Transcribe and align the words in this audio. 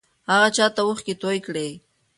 هغه 0.29 0.47
چا 0.55 0.65
ته 0.75 0.81
اوښکې 0.87 1.13
توې 1.21 1.39
کړې؟ 1.45 1.69